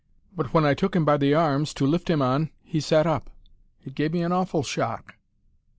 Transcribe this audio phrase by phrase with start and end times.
[0.35, 3.29] But when I took him by the arms, to lift him on, he sat up.
[3.83, 5.13] It gave me an awful shock.